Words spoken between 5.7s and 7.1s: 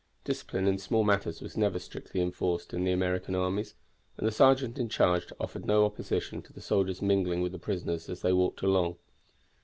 opposition to the soldiers